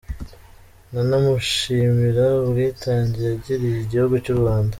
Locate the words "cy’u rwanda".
4.23-4.69